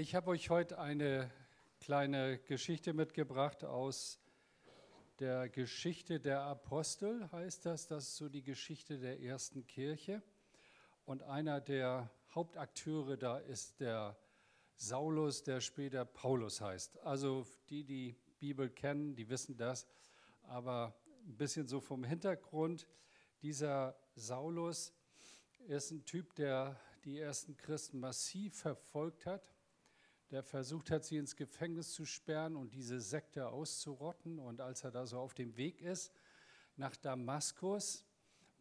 [0.00, 1.28] Ich habe euch heute eine
[1.80, 4.20] kleine Geschichte mitgebracht aus
[5.18, 7.88] der Geschichte der Apostel, heißt das.
[7.88, 10.22] Das ist so die Geschichte der ersten Kirche.
[11.04, 14.16] Und einer der Hauptakteure da ist der
[14.76, 17.00] Saulus, der später Paulus heißt.
[17.00, 19.88] Also die, die Bibel kennen, die wissen das.
[20.44, 20.94] Aber
[21.26, 22.86] ein bisschen so vom Hintergrund.
[23.42, 24.92] Dieser Saulus
[25.66, 29.50] ist ein Typ, der die ersten Christen massiv verfolgt hat
[30.30, 34.38] der versucht hat, sie ins Gefängnis zu sperren und diese Sekte auszurotten.
[34.38, 36.12] Und als er da so auf dem Weg ist
[36.76, 38.04] nach Damaskus,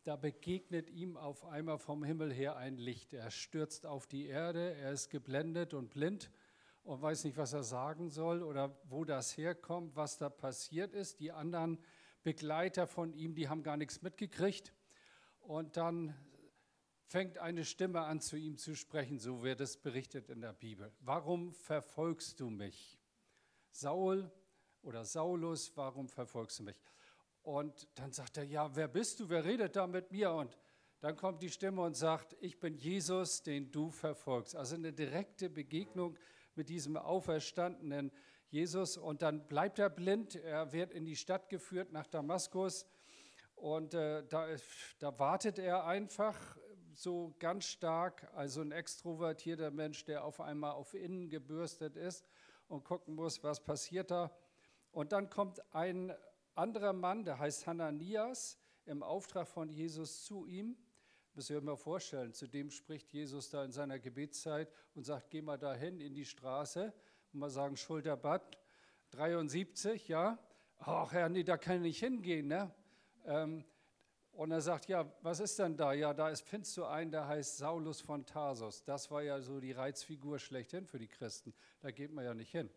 [0.03, 3.13] da begegnet ihm auf einmal vom Himmel her ein Licht.
[3.13, 6.31] Er stürzt auf die Erde, er ist geblendet und blind
[6.85, 11.19] und weiß nicht, was er sagen soll oder wo das herkommt, was da passiert ist.
[11.19, 11.77] Die anderen
[12.23, 14.73] Begleiter von ihm, die haben gar nichts mitgekriegt.
[15.41, 16.15] Und dann
[17.07, 20.91] fängt eine Stimme an zu ihm zu sprechen, so wird es berichtet in der Bibel.
[20.99, 22.99] Warum verfolgst du mich?
[23.71, 24.29] Saul
[24.81, 26.75] oder Saulus, warum verfolgst du mich?
[27.43, 29.29] Und dann sagt er, ja, wer bist du?
[29.29, 30.31] Wer redet da mit mir?
[30.33, 30.57] Und
[30.99, 34.55] dann kommt die Stimme und sagt, ich bin Jesus, den du verfolgst.
[34.55, 36.17] Also eine direkte Begegnung
[36.55, 38.11] mit diesem auferstandenen
[38.49, 38.97] Jesus.
[38.97, 40.35] Und dann bleibt er blind.
[40.35, 42.85] Er wird in die Stadt geführt nach Damaskus.
[43.55, 44.47] Und äh, da,
[44.99, 46.57] da wartet er einfach
[46.97, 52.25] so ganz stark, also ein extrovertierter Mensch, der auf einmal auf innen gebürstet ist
[52.67, 54.35] und gucken muss, was passiert da.
[54.91, 56.11] Und dann kommt ein
[56.55, 60.75] anderer Mann, der heißt Hananias, im Auftrag von Jesus zu ihm.
[61.35, 65.29] Müsst ihr euch mal vorstellen, zu dem spricht Jesus da in seiner Gebetszeit und sagt,
[65.29, 66.91] geh mal dahin in die Straße
[67.31, 68.57] und mal sagen, Schulterbad
[69.11, 70.39] 73, ja.
[70.79, 72.73] Ach Herr, nee, da kann ich nicht hingehen, ne?
[73.25, 73.65] Ähm,
[74.37, 75.93] und er sagt, ja, was ist denn da?
[75.93, 78.83] Ja, da ist, findest du einen, der heißt Saulus von Tarsus.
[78.83, 81.55] Das war ja so die Reizfigur schlechthin für die Christen.
[81.79, 82.69] Da geht man ja nicht hin.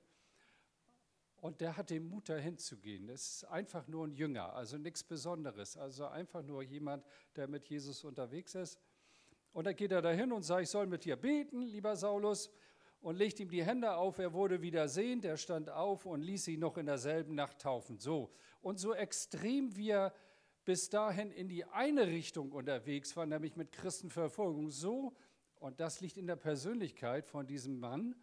[1.36, 3.08] Und der hat den Mut, da hinzugehen.
[3.08, 5.76] Das ist einfach nur ein Jünger, also nichts Besonderes.
[5.76, 7.04] Also einfach nur jemand,
[7.36, 8.80] der mit Jesus unterwegs ist.
[9.52, 12.50] Und dann geht er dahin und sagt, ich soll mit dir beten, lieber Saulus.
[13.02, 14.18] Und legt ihm die Hände auf.
[14.18, 15.26] Er wurde wieder sehend.
[15.26, 17.98] Er stand auf und ließ sich noch in derselben Nacht taufen.
[17.98, 18.30] So.
[18.62, 20.14] Und so extrem wir
[20.70, 24.70] bis dahin in die eine Richtung unterwegs war, nämlich mit Christenverfolgung.
[24.70, 25.16] So,
[25.56, 28.14] und das liegt in der Persönlichkeit von diesem Mann,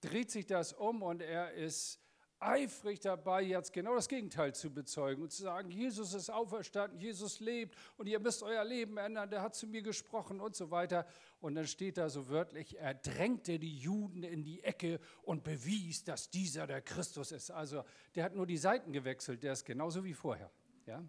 [0.00, 2.00] dreht sich das um und er ist
[2.40, 7.38] eifrig dabei, jetzt genau das Gegenteil zu bezeugen und zu sagen, Jesus ist auferstanden, Jesus
[7.38, 11.06] lebt und ihr müsst euer Leben ändern, der hat zu mir gesprochen und so weiter.
[11.40, 16.02] Und dann steht da so wörtlich, er drängte die Juden in die Ecke und bewies,
[16.02, 17.52] dass dieser der Christus ist.
[17.52, 17.84] Also
[18.16, 20.50] der hat nur die Seiten gewechselt, der ist genauso wie vorher.
[20.86, 21.04] Ja?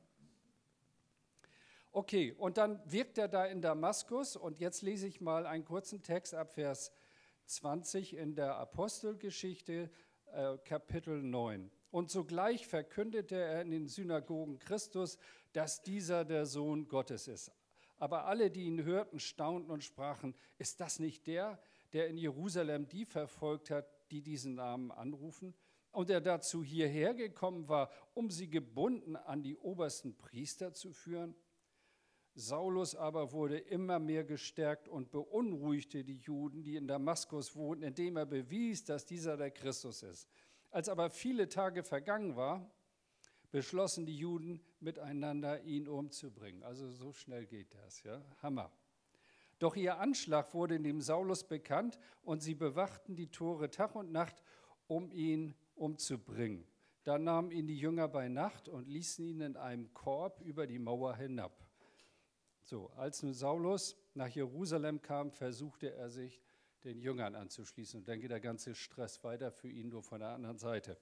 [1.96, 6.02] Okay, und dann wirkt er da in Damaskus und jetzt lese ich mal einen kurzen
[6.02, 6.92] Text ab Vers
[7.46, 9.92] 20 in der Apostelgeschichte,
[10.32, 11.70] äh, Kapitel 9.
[11.92, 15.20] Und sogleich verkündete er in den Synagogen Christus,
[15.52, 17.52] dass dieser der Sohn Gottes ist.
[17.98, 21.60] Aber alle, die ihn hörten, staunten und sprachen, ist das nicht der,
[21.94, 25.54] der in Jerusalem die verfolgt hat, die diesen Namen anrufen?
[25.92, 31.36] Und der dazu hierher gekommen war, um sie gebunden an die obersten Priester zu führen?
[32.36, 38.18] Saulus aber wurde immer mehr gestärkt und beunruhigte die Juden, die in Damaskus wohnten, indem
[38.18, 40.28] er bewies, dass dieser der Christus ist.
[40.72, 42.68] Als aber viele Tage vergangen war,
[43.52, 46.64] beschlossen die Juden miteinander, ihn umzubringen.
[46.64, 48.20] Also so schnell geht das, ja?
[48.42, 48.72] Hammer.
[49.60, 54.42] Doch ihr Anschlag wurde dem Saulus bekannt und sie bewachten die Tore Tag und Nacht,
[54.88, 56.66] um ihn umzubringen.
[57.04, 60.80] Da nahmen ihn die Jünger bei Nacht und ließen ihn in einem Korb über die
[60.80, 61.63] Mauer hinab.
[62.64, 66.42] So, als nun Saulus nach Jerusalem kam, versuchte er sich
[66.84, 68.02] den Jüngern anzuschließen.
[68.02, 70.98] Und dann geht der ganze Stress weiter für ihn nur von der anderen Seite.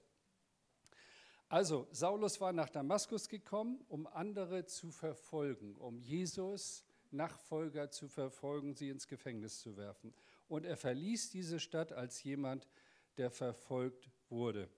[1.48, 8.74] Also, Saulus war nach Damaskus gekommen, um andere zu verfolgen, um Jesus Nachfolger zu verfolgen,
[8.74, 10.14] sie ins Gefängnis zu werfen.
[10.48, 12.66] Und er verließ diese Stadt als jemand,
[13.18, 14.68] der verfolgt wurde.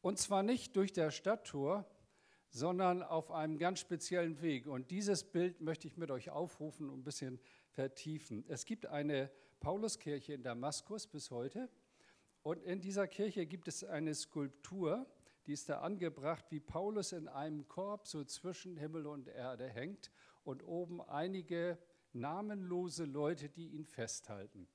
[0.00, 1.84] Und zwar nicht durch das Stadttor,
[2.50, 4.66] sondern auf einem ganz speziellen Weg.
[4.66, 7.40] Und dieses Bild möchte ich mit euch aufrufen und ein bisschen
[7.70, 8.44] vertiefen.
[8.48, 9.30] Es gibt eine
[9.60, 11.68] Pauluskirche in Damaskus bis heute.
[12.42, 15.06] Und in dieser Kirche gibt es eine Skulptur,
[15.46, 20.10] die ist da angebracht, wie Paulus in einem Korb so zwischen Himmel und Erde hängt
[20.44, 21.78] und oben einige
[22.12, 24.68] namenlose Leute, die ihn festhalten.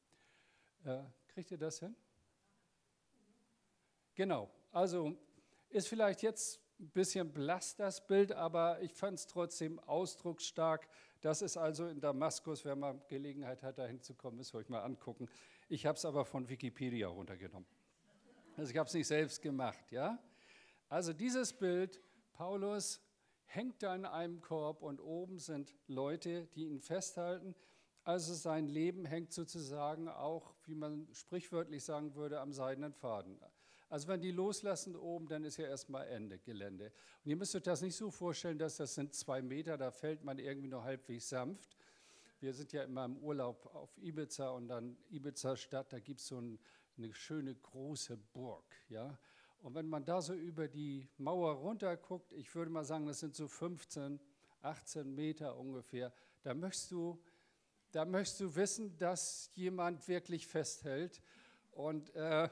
[0.84, 1.96] Äh, kriegt ihr das hin?
[4.16, 5.16] Genau, also
[5.70, 10.88] ist vielleicht jetzt ein bisschen blass das Bild, aber ich fand es trotzdem ausdrucksstark.
[11.22, 14.82] Das ist also in Damaskus, wenn man Gelegenheit hat, da hinzukommen, müsst ihr euch mal
[14.82, 15.30] angucken.
[15.70, 17.68] Ich habe es aber von Wikipedia runtergenommen.
[18.58, 20.20] Also ich habe es nicht selbst gemacht, ja.
[20.90, 22.02] Also dieses Bild,
[22.34, 23.02] Paulus
[23.46, 27.56] hängt da in einem Korb und oben sind Leute, die ihn festhalten.
[28.04, 33.40] Also sein Leben hängt sozusagen auch, wie man sprichwörtlich sagen würde, am seidenen Faden.
[33.94, 36.92] Also wenn die loslassen oben, dann ist ja erstmal Ende Gelände.
[37.24, 40.24] Und ihr müsst euch das nicht so vorstellen, dass das sind zwei Meter, da fällt
[40.24, 41.78] man irgendwie nur halbwegs sanft.
[42.40, 46.26] Wir sind ja immer im Urlaub auf Ibiza und dann Ibiza Stadt, da gibt es
[46.26, 46.58] so ein,
[46.98, 48.66] eine schöne große Burg.
[48.90, 49.16] Ja?
[49.62, 53.20] Und wenn man da so über die Mauer runter guckt, ich würde mal sagen, das
[53.20, 54.20] sind so 15,
[54.64, 56.12] 18 Meter ungefähr,
[56.42, 57.22] da möchtest du,
[57.92, 61.22] da möchtest du wissen, dass jemand wirklich festhält.
[61.74, 62.50] Und äh,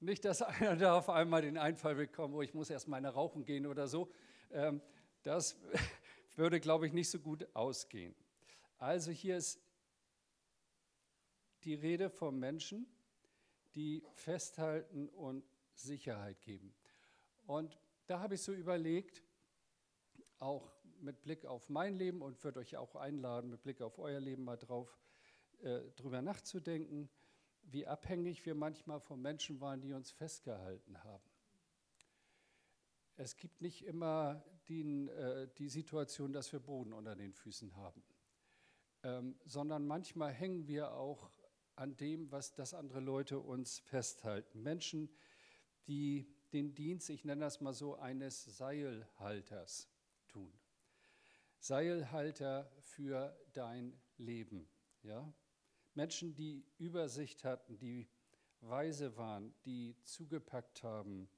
[0.00, 3.44] nicht, dass einer da auf einmal den Einfall bekommt, oh, ich muss erst mal rauchen
[3.44, 4.10] gehen oder so.
[4.50, 4.80] Ähm,
[5.22, 5.56] das
[6.36, 8.14] würde, glaube ich, nicht so gut ausgehen.
[8.78, 9.60] Also hier ist
[11.64, 12.86] die Rede von Menschen,
[13.74, 15.44] die festhalten und
[15.74, 16.74] Sicherheit geben.
[17.46, 19.22] Und da habe ich so überlegt,
[20.38, 24.20] auch mit Blick auf mein Leben und würde euch auch einladen, mit Blick auf euer
[24.20, 24.98] Leben mal drauf
[25.62, 27.08] äh, drüber nachzudenken,
[27.70, 31.30] wie abhängig wir manchmal von Menschen waren, die uns festgehalten haben.
[33.16, 38.02] Es gibt nicht immer die, äh, die Situation, dass wir Boden unter den Füßen haben,
[39.02, 41.30] ähm, sondern manchmal hängen wir auch
[41.76, 44.62] an dem, was das andere Leute uns festhalten.
[44.62, 45.10] Menschen,
[45.86, 49.88] die den Dienst, ich nenne das mal so, eines Seilhalters
[50.28, 50.52] tun.
[51.58, 54.68] Seilhalter für dein Leben.
[55.02, 55.32] Ja?
[55.96, 58.06] Menschen, die Übersicht hatten, die
[58.60, 61.28] weise waren, die zugepackt haben,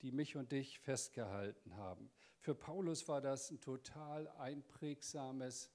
[0.00, 2.10] die mich und dich festgehalten haben.
[2.38, 5.70] Für Paulus war das ein total einprägsames,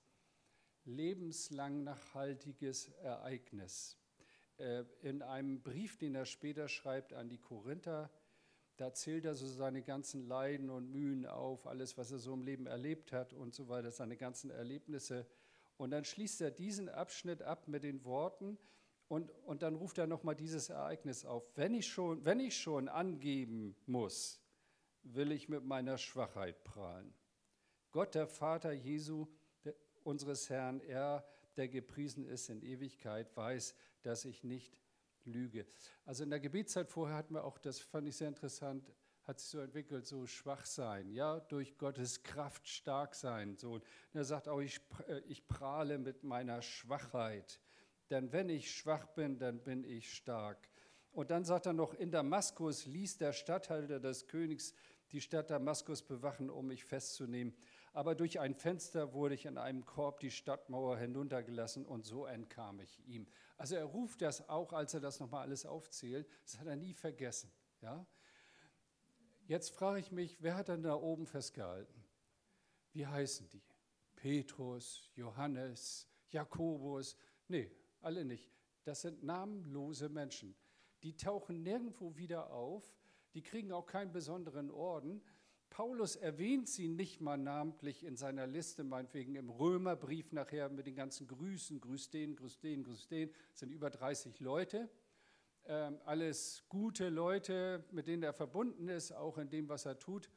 [0.84, 3.98] lebenslang nachhaltiges Ereignis.
[4.58, 8.10] Äh, in einem Brief, den er später schreibt an die Korinther,
[8.78, 12.44] da zählt er so seine ganzen Leiden und Mühen auf, alles, was er so im
[12.44, 15.28] Leben erlebt hat und so weiter, seine ganzen Erlebnisse.
[15.78, 18.58] Und dann schließt er diesen Abschnitt ab mit den Worten
[19.08, 21.44] und, und dann ruft er nochmal dieses Ereignis auf.
[21.56, 24.42] Wenn ich, schon, wenn ich schon angeben muss,
[25.04, 27.14] will ich mit meiner Schwachheit prahlen.
[27.92, 29.28] Gott, der Vater Jesu,
[29.64, 31.26] der, unseres Herrn, er,
[31.56, 34.82] der gepriesen ist in Ewigkeit, weiß, dass ich nicht
[35.24, 35.66] lüge.
[36.06, 38.92] Also in der Gebetszeit vorher hatten wir auch, das fand ich sehr interessant,
[39.28, 43.58] hat sich so entwickelt, so schwach sein, ja, durch Gottes Kraft stark sein.
[43.58, 43.74] So.
[43.74, 43.84] Und
[44.14, 47.60] er sagt auch, ich, äh, ich prahle mit meiner Schwachheit.
[48.10, 50.70] Denn wenn ich schwach bin, dann bin ich stark.
[51.12, 54.74] Und dann sagt er noch, in Damaskus ließ der Statthalter des Königs
[55.12, 57.54] die Stadt Damaskus bewachen, um mich festzunehmen.
[57.92, 62.80] Aber durch ein Fenster wurde ich in einem Korb die Stadtmauer hinuntergelassen und so entkam
[62.80, 63.28] ich ihm.
[63.58, 66.94] Also er ruft das auch, als er das nochmal alles aufzählt, das hat er nie
[66.94, 67.52] vergessen.
[67.82, 68.06] Ja?
[69.48, 72.04] Jetzt frage ich mich, wer hat denn da oben festgehalten?
[72.92, 73.64] Wie heißen die?
[74.16, 77.16] Petrus, Johannes, Jakobus?
[77.48, 77.72] Nee,
[78.02, 78.52] alle nicht.
[78.84, 80.56] Das sind namenlose Menschen.
[81.04, 82.94] Die tauchen nirgendwo wieder auf,
[83.34, 85.22] die kriegen auch keinen besonderen Orden,
[85.70, 90.96] Paulus erwähnt sie nicht mal namentlich in seiner Liste, meinetwegen im Römerbrief nachher mit den
[90.96, 94.90] ganzen Grüßen, grüß den, grüß den, grüß den, das sind über 30 Leute.
[95.70, 100.32] Ähm, alles gute Leute, mit denen er verbunden ist, auch in dem, was er tut.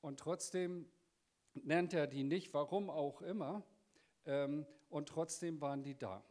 [0.00, 0.88] Und trotzdem
[1.52, 3.62] nennt er die nicht, warum auch immer.
[4.24, 6.24] Ähm, und trotzdem waren die da.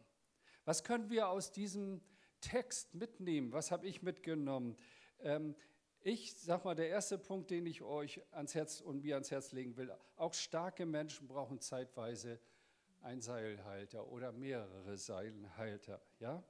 [0.66, 2.02] Was können wir aus diesem
[2.40, 3.52] Text mitnehmen?
[3.52, 4.76] Was habe ich mitgenommen?
[5.20, 5.56] Ähm,
[6.02, 9.52] ich sag mal, der erste Punkt, den ich euch ans Herz und mir ans Herz
[9.52, 12.40] legen will, auch starke Menschen brauchen zeitweise
[13.02, 16.02] einen Seilhalter oder mehrere Seilhalter.
[16.20, 16.44] Ja?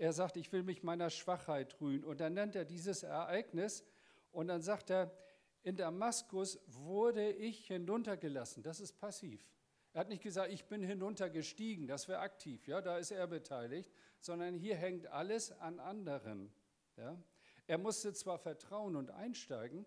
[0.00, 2.04] Er sagt, ich will mich meiner Schwachheit rühren.
[2.04, 3.84] Und dann nennt er dieses Ereignis
[4.32, 5.14] und dann sagt er,
[5.62, 8.62] in Damaskus wurde ich hinuntergelassen.
[8.62, 9.46] Das ist passiv.
[9.92, 13.92] Er hat nicht gesagt, ich bin hinuntergestiegen, das wäre aktiv, ja, da ist er beteiligt,
[14.20, 16.50] sondern hier hängt alles an anderen.
[16.96, 17.22] Ja?
[17.66, 19.84] Er musste zwar vertrauen und einsteigen,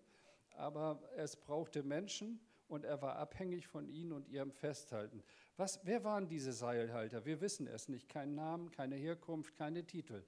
[0.54, 5.24] aber es brauchte Menschen und er war abhängig von ihnen und ihrem Festhalten.
[5.56, 7.24] Was, wer waren diese Seilhalter?
[7.24, 8.08] Wir wissen es nicht.
[8.08, 10.24] Kein Namen, keine Herkunft, keine Titel.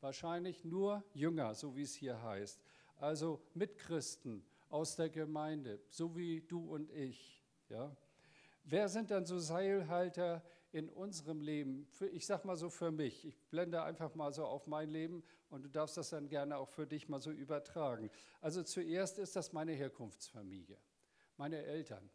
[0.00, 2.60] Wahrscheinlich nur Jünger, so wie es hier heißt.
[2.96, 7.42] Also Mitchristen aus der Gemeinde, so wie du und ich.
[7.68, 7.96] Ja?
[8.62, 11.86] Wer sind dann so Seilhalter in unserem Leben?
[11.86, 13.24] Für, ich sage mal so für mich.
[13.24, 16.68] Ich blende einfach mal so auf mein Leben und du darfst das dann gerne auch
[16.68, 18.10] für dich mal so übertragen.
[18.40, 20.78] Also zuerst ist das meine Herkunftsfamilie,
[21.36, 22.08] meine Eltern,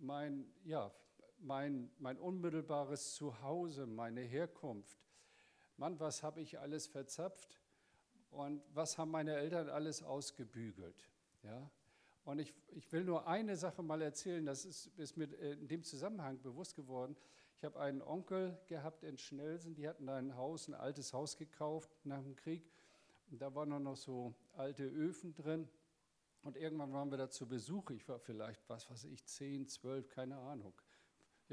[0.00, 0.92] mein, ja,
[1.42, 4.98] mein, mein unmittelbares Zuhause, meine Herkunft,
[5.76, 7.60] Mann, was habe ich alles verzapft
[8.30, 11.10] und was haben meine Eltern alles ausgebügelt.
[11.42, 11.70] Ja?
[12.24, 15.82] Und ich, ich will nur eine Sache mal erzählen, das ist, ist mir in dem
[15.82, 17.16] Zusammenhang bewusst geworden.
[17.56, 21.90] Ich habe einen Onkel gehabt in Schnelsen, die hatten ein Haus, ein altes Haus gekauft
[22.04, 22.70] nach dem Krieg.
[23.30, 25.68] Und da waren noch so alte Öfen drin.
[26.42, 27.90] Und irgendwann waren wir da zu Besuch.
[27.90, 30.74] Ich war vielleicht, was weiß ich, 10, 12, keine Ahnung.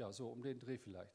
[0.00, 1.14] Ja, so um den Dreh vielleicht.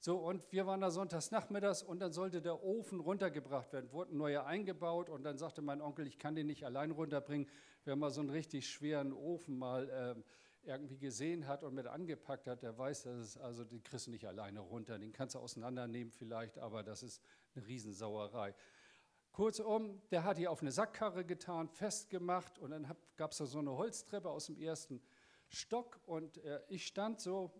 [0.00, 4.12] So, und wir waren da sonntags nachmittags und dann sollte der Ofen runtergebracht werden, wurde
[4.12, 7.48] ein neuer eingebaut und dann sagte mein Onkel, ich kann den nicht allein runterbringen.
[7.84, 12.48] Wer mal so einen richtig schweren Ofen mal äh, irgendwie gesehen hat und mit angepackt
[12.48, 14.98] hat, der weiß, dass es, also den kriegst du nicht alleine runter.
[14.98, 17.22] Den kannst du auseinandernehmen vielleicht, aber das ist
[17.54, 18.56] eine Riesensauerei.
[19.30, 23.60] Kurzum, der hat die auf eine Sackkarre getan, festgemacht und dann gab es da so
[23.60, 25.00] eine Holztreppe aus dem ersten
[25.48, 27.52] Stock und äh, ich stand so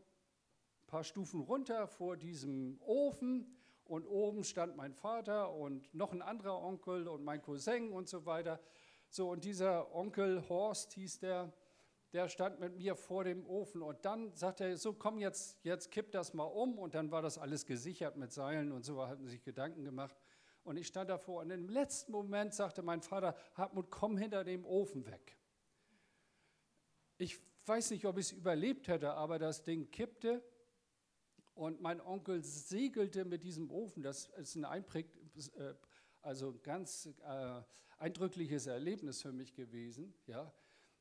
[0.86, 3.44] ein paar Stufen runter vor diesem Ofen
[3.82, 8.24] und oben stand mein Vater und noch ein anderer Onkel und mein Cousin und so
[8.24, 8.60] weiter.
[9.08, 11.52] So, und dieser Onkel Horst hieß der,
[12.12, 15.90] der stand mit mir vor dem Ofen und dann sagte er, so komm jetzt, jetzt
[15.90, 19.26] kipp das mal um und dann war das alles gesichert mit Seilen und so, hatten
[19.26, 20.14] sich Gedanken gemacht.
[20.62, 24.64] Und ich stand davor und im letzten Moment sagte mein Vater, Hartmut, komm hinter dem
[24.64, 25.36] Ofen weg.
[27.18, 30.44] Ich weiß nicht, ob ich es überlebt hätte, aber das Ding kippte
[31.56, 34.02] und mein Onkel segelte mit diesem Ofen.
[34.02, 35.06] Das ist ein Einpräg,
[35.56, 35.74] äh,
[36.20, 37.62] also ganz äh,
[37.98, 40.14] eindrückliches Erlebnis für mich gewesen.
[40.26, 40.52] Ja.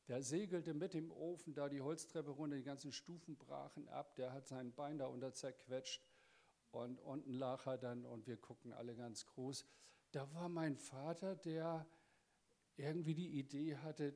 [0.08, 4.14] Der segelte mit dem Ofen da die Holztreppe runter, die ganzen Stufen brachen ab.
[4.16, 6.02] Der hat sein Bein da unter zerquetscht.
[6.70, 9.66] Und unten lag er dann und wir guckten alle ganz groß.
[10.12, 11.86] Da war mein Vater, der
[12.76, 14.14] irgendwie die Idee hatte,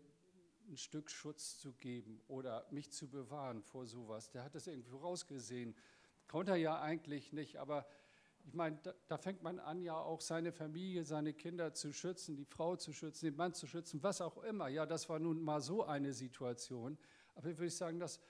[0.68, 4.30] ein Stück Schutz zu geben oder mich zu bewahren vor sowas.
[4.30, 5.75] Der hat das irgendwie rausgesehen.
[6.30, 7.88] Konnte er ja eigentlich nicht, aber
[8.44, 12.37] ich meine, da, da, fängt man an, ja auch seine Familie, seine Kinder zu schützen,
[12.37, 14.68] die Frau zu schützen, den Mann zu schützen, was auch immer.
[14.68, 16.96] Ja, das war nun mal so eine Situation.
[17.34, 18.20] Aber ich würde sagen, dass,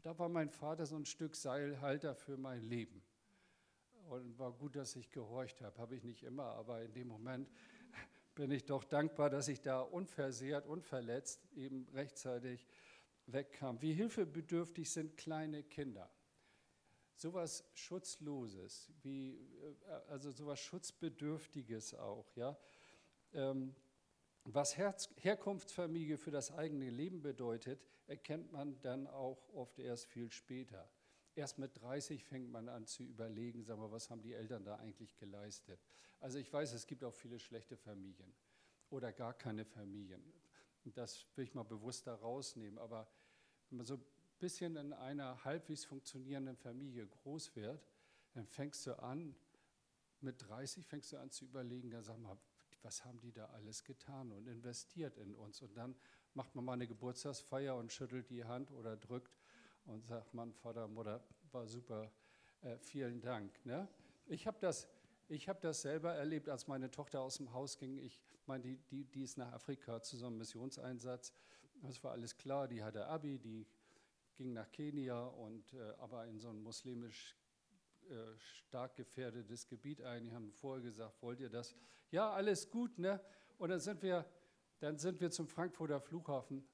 [0.00, 3.02] da war mein Vater so ein Stück Seilhalter für mein Leben
[4.08, 5.76] und war gut, dass ich gehorcht habe.
[5.76, 7.50] Habe ich nicht immer, aber in dem Moment
[8.34, 12.66] bin ich doch dankbar, dass ich da unversehrt, unverletzt eben rechtzeitig
[13.26, 13.82] wegkam.
[13.82, 16.10] Wie hilfebedürftig sind kleine Kinder?
[17.22, 22.58] Sowas Schutzloses, wie, äh, also sowas Schutzbedürftiges auch, ja.
[23.32, 23.76] Ähm,
[24.42, 30.32] was Herz, Herkunftsfamilie für das eigene Leben bedeutet, erkennt man dann auch oft erst viel
[30.32, 30.90] später.
[31.36, 34.74] Erst mit 30 fängt man an zu überlegen, sag mal, was haben die Eltern da
[34.80, 35.80] eigentlich geleistet.
[36.18, 38.34] Also ich weiß, es gibt auch viele schlechte Familien
[38.90, 40.24] oder gar keine Familien.
[40.92, 42.80] Das will ich mal bewusst da rausnehmen.
[42.80, 43.08] Aber
[43.70, 44.00] wenn man so
[44.42, 47.80] bisschen in einer halbwegs funktionierenden Familie groß wird,
[48.34, 49.36] dann fängst du an,
[50.20, 52.36] mit 30 fängst du an zu überlegen, da sag mal,
[52.82, 55.62] was haben die da alles getan und investiert in uns.
[55.62, 55.94] Und dann
[56.34, 59.38] macht man mal eine Geburtstagsfeier und schüttelt die Hand oder drückt
[59.84, 61.22] und sagt, Mann, Vater, Mutter,
[61.52, 62.10] war super,
[62.62, 63.64] äh, vielen Dank.
[63.64, 63.86] Ne?
[64.26, 64.88] Ich habe das,
[65.30, 67.96] hab das selber erlebt, als meine Tochter aus dem Haus ging.
[67.98, 71.32] Ich meine, die, die, die ist nach Afrika zu so einem Missionseinsatz.
[71.82, 73.68] Das war alles klar, die hatte Abi, die
[74.34, 77.36] ging nach Kenia und äh, aber in so ein muslimisch
[78.08, 80.24] äh, stark gefährdetes Gebiet ein.
[80.24, 81.74] Die haben vorher gesagt, wollt ihr das?
[82.10, 83.20] Ja, alles gut, ne?
[83.58, 84.26] Und dann sind wir,
[84.80, 86.66] dann sind wir zum Frankfurter Flughafen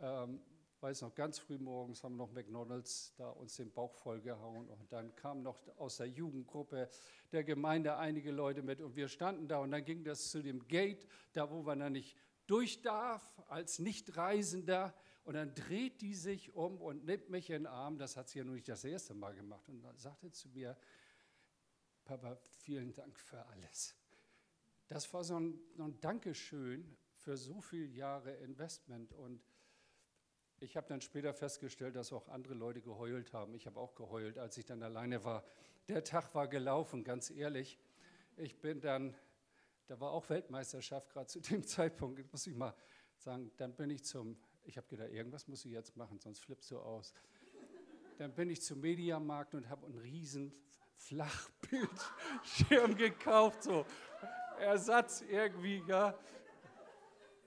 [0.00, 0.40] ähm,
[0.80, 5.14] weiß noch, ganz früh morgens haben noch McDonalds da uns den Bauch vollgehauen und dann
[5.14, 6.88] kamen noch aus der Jugendgruppe
[7.32, 10.66] der Gemeinde einige Leute mit und wir standen da und dann ging das zu dem
[10.68, 12.16] Gate, da wo man dann nicht
[12.46, 17.66] durch darf als Nichtreisender und dann dreht die sich um und nimmt mich in den
[17.66, 20.48] Arm, das hat sie ja nur nicht das erste Mal gemacht und dann sagte zu
[20.48, 20.76] mir,
[22.04, 23.94] Papa, vielen Dank für alles.
[24.88, 29.42] Das war so ein, so ein Dankeschön für so viele Jahre Investment und
[30.58, 33.54] ich habe dann später festgestellt, dass auch andere Leute geheult haben.
[33.54, 35.42] Ich habe auch geheult, als ich dann alleine war.
[35.88, 37.78] Der Tag war gelaufen, ganz ehrlich.
[38.36, 39.16] Ich bin dann,
[39.86, 42.74] da war auch Weltmeisterschaft gerade zu dem Zeitpunkt, muss ich mal
[43.16, 46.70] sagen, dann bin ich zum, ich habe gedacht, irgendwas muss ich jetzt machen, sonst flippst
[46.70, 47.14] du aus.
[48.18, 50.52] Dann bin ich zum Mediamarkt und habe einen riesen
[50.96, 53.86] Flachbildschirm gekauft, so
[54.58, 56.18] Ersatz irgendwie, ja.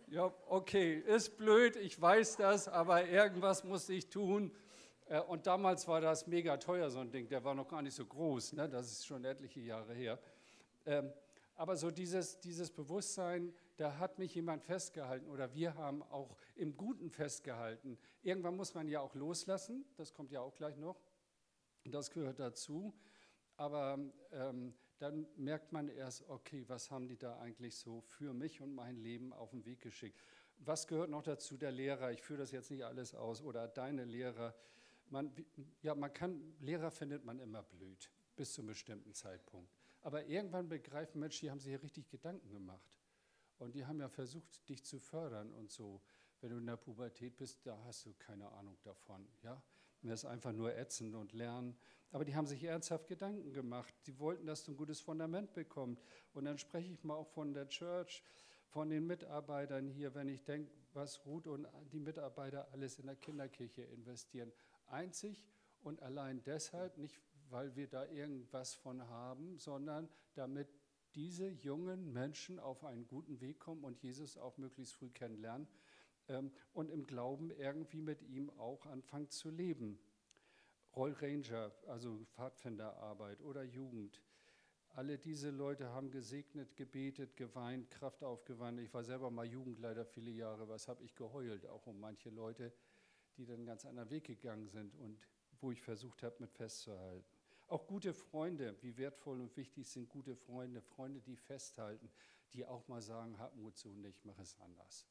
[0.08, 4.52] Ja, okay, ist blöd, ich weiß das, aber irgendwas musste ich tun.
[5.08, 7.28] Äh, und damals war das mega teuer, so ein Ding.
[7.28, 8.70] Der war noch gar nicht so groß, ne?
[8.70, 10.20] das ist schon etliche Jahre her.
[10.86, 11.12] Ähm,
[11.56, 16.78] aber so dieses, dieses Bewusstsein, da hat mich jemand festgehalten oder wir haben auch im
[16.78, 17.98] Guten festgehalten.
[18.22, 21.02] Irgendwann muss man ja auch loslassen, das kommt ja auch gleich noch.
[21.86, 22.94] Das gehört dazu.
[23.58, 24.00] Aber
[24.32, 28.74] ähm, dann merkt man erst, okay, was haben die da eigentlich so für mich und
[28.74, 30.24] mein Leben auf den Weg geschickt?
[30.58, 31.58] Was gehört noch dazu?
[31.58, 34.56] Der Lehrer, ich führe das jetzt nicht alles aus, oder deine Lehrer.
[35.10, 35.34] Man,
[35.82, 39.76] ja, man kann, Lehrer findet man immer blöd, bis zu einem bestimmten Zeitpunkt.
[40.02, 42.98] Aber irgendwann begreifen Menschen, die haben sich hier richtig Gedanken gemacht.
[43.64, 46.02] Und die haben ja versucht, dich zu fördern und so.
[46.42, 49.28] Wenn du in der Pubertät bist, da hast du keine Ahnung davon.
[49.42, 49.62] Ja?
[50.02, 51.78] Das ist einfach nur ätzend und lernen.
[52.12, 53.94] Aber die haben sich ernsthaft Gedanken gemacht.
[54.02, 56.04] Sie wollten, dass du ein gutes Fundament bekommst.
[56.34, 58.22] Und dann spreche ich mal auch von der Church,
[58.68, 63.16] von den Mitarbeitern hier, wenn ich denke, was Ruth und die Mitarbeiter alles in der
[63.16, 64.52] Kinderkirche investieren.
[64.88, 65.44] Einzig
[65.82, 70.68] und allein deshalb, nicht weil wir da irgendwas von haben, sondern damit
[71.16, 75.68] diese jungen Menschen auf einen guten Weg kommen und Jesus auch möglichst früh kennenlernen
[76.28, 80.00] ähm, und im Glauben irgendwie mit ihm auch anfangen zu leben.
[80.96, 84.22] Roll Ranger, also Pfadfinderarbeit oder Jugend.
[84.90, 88.80] Alle diese Leute haben gesegnet, gebetet, geweint, Kraft aufgewandt.
[88.80, 90.70] Ich war selber mal Jugendleiter viele Jahre.
[90.70, 91.66] Was habe ich geheult?
[91.66, 92.72] Auch um manche Leute,
[93.38, 95.28] die dann ganz anderen Weg gegangen sind und
[95.62, 97.43] wo ich versucht habe, mit festzuhalten.
[97.68, 102.12] Auch gute Freunde, wie wertvoll und wichtig sind gute Freunde, Freunde, die festhalten,
[102.54, 105.08] die auch mal sagen, hab Mut zu und ich mache es anders.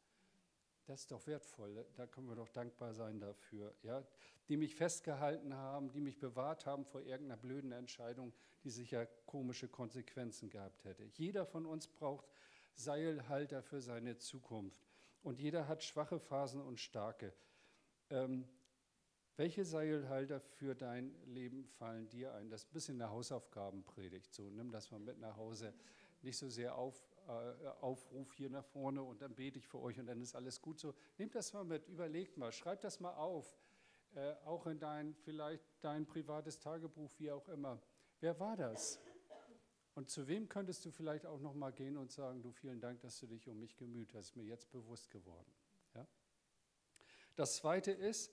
[0.87, 3.75] Das ist doch wertvoll, da können wir doch dankbar sein dafür.
[3.83, 4.05] Ja?
[4.49, 8.33] Die mich festgehalten haben, die mich bewahrt haben vor irgendeiner blöden Entscheidung,
[8.65, 11.05] die sicher komische Konsequenzen gehabt hätte.
[11.15, 12.27] Jeder von uns braucht
[12.75, 14.85] Seilhalter für seine Zukunft.
[15.23, 17.33] Und jeder hat schwache Phasen und starke.
[18.11, 18.49] Ähm,
[19.37, 22.51] welche Seilhalter für dein Leben fallen dir ein?
[22.51, 24.33] Das ist ein bisschen eine Hausaufgabenpredigt.
[24.33, 25.73] So, nimm das mal mit nach Hause.
[26.23, 29.99] Nicht so sehr auf, äh, Aufruf hier nach vorne und dann bete ich für euch
[29.99, 30.95] und dann ist alles gut so.
[31.19, 33.57] Nehmt das mal mit, überlegt mal, schreibt das mal auf.
[34.15, 37.81] Äh, auch in dein, vielleicht dein privates Tagebuch, wie auch immer.
[38.21, 39.01] Wer war das?
[39.95, 43.01] Und zu wem könntest du vielleicht auch noch mal gehen und sagen, du vielen Dank,
[43.01, 45.51] dass du dich um mich gemüht hast, ist mir jetzt bewusst geworden.
[45.95, 46.07] Ja?
[47.37, 48.33] Das zweite ist,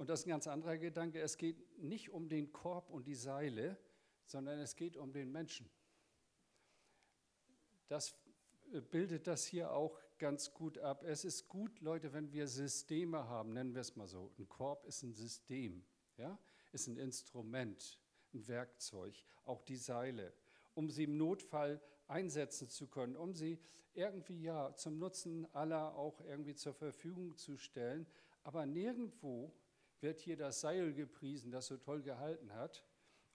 [0.00, 3.14] und das ist ein ganz anderer Gedanke, es geht nicht um den Korb und die
[3.14, 3.76] Seile,
[4.24, 5.68] sondern es geht um den Menschen.
[7.86, 8.14] Das
[8.90, 11.02] bildet das hier auch ganz gut ab.
[11.02, 14.32] Es ist gut, Leute, wenn wir Systeme haben, nennen wir es mal so.
[14.38, 15.84] Ein Korb ist ein System,
[16.16, 16.38] ja?
[16.72, 18.00] ist ein Instrument,
[18.32, 20.32] ein Werkzeug, auch die Seile,
[20.72, 23.58] um sie im Notfall einsetzen zu können, um sie
[23.92, 28.06] irgendwie ja zum Nutzen aller auch irgendwie zur Verfügung zu stellen.
[28.44, 29.52] Aber nirgendwo
[30.02, 32.84] wird hier das Seil gepriesen, das so toll gehalten hat,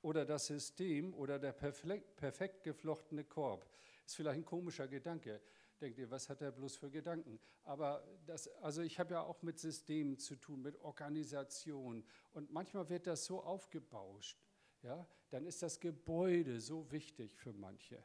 [0.02, 3.68] oder das System oder der perfekt, geflochtene Korb.
[4.06, 5.42] Ist vielleicht ein komischer Gedanke.
[5.82, 7.40] Denkt ihr, was hat er bloß für Gedanken?
[7.64, 12.06] Aber das, also ich habe ja auch mit Systemen zu tun, mit Organisation.
[12.34, 14.38] Und manchmal wird das so aufgebauscht.
[14.84, 18.04] Ja, dann ist das Gebäude so wichtig für manche.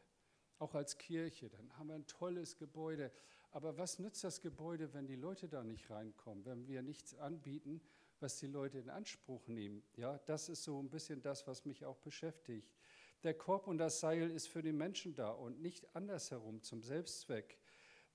[0.58, 3.12] Auch als Kirche, dann haben wir ein tolles Gebäude.
[3.50, 7.82] Aber was nützt das Gebäude, wenn die Leute da nicht reinkommen, wenn wir nichts anbieten,
[8.22, 9.82] was die Leute in Anspruch nehmen.
[9.96, 12.74] Ja, das ist so ein bisschen das, was mich auch beschäftigt.
[13.22, 17.58] Der Korb und das Seil ist für den Menschen da und nicht andersherum zum Selbstzweck.